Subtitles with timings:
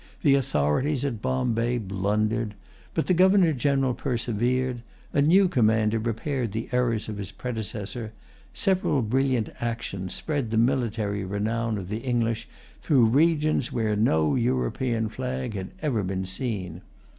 [0.23, 2.55] The authorities at Bombay blundered.
[2.95, 4.81] But the Governor General persevered.
[5.13, 8.11] A new commander repaired the errors of his predecessor.
[8.51, 12.49] Several brilliant actions spread the military renown of the English
[12.81, 16.81] through regions where no European flag had ever been seen.